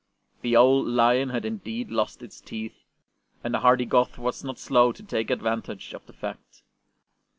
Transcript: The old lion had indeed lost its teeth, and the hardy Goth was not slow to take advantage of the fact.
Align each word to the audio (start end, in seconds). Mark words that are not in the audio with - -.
The 0.41 0.55
old 0.55 0.87
lion 0.87 1.29
had 1.29 1.45
indeed 1.45 1.91
lost 1.91 2.23
its 2.23 2.41
teeth, 2.41 2.73
and 3.43 3.53
the 3.53 3.59
hardy 3.59 3.85
Goth 3.85 4.17
was 4.17 4.43
not 4.43 4.57
slow 4.57 4.91
to 4.91 5.03
take 5.03 5.29
advantage 5.29 5.93
of 5.93 6.07
the 6.07 6.13
fact. 6.13 6.63